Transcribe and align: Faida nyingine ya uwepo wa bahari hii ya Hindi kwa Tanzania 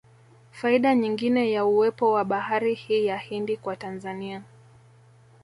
Faida 0.51 0.95
nyingine 0.95 1.51
ya 1.51 1.65
uwepo 1.65 2.11
wa 2.11 2.23
bahari 2.25 2.73
hii 2.73 3.05
ya 3.05 3.17
Hindi 3.17 3.57
kwa 3.57 3.75
Tanzania 3.75 4.43